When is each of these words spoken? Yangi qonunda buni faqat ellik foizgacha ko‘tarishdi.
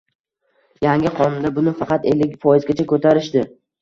Yangi 0.85 1.11
qonunda 1.19 1.51
buni 1.59 1.73
faqat 1.83 2.07
ellik 2.13 2.33
foizgacha 2.47 2.87
ko‘tarishdi. 2.93 3.45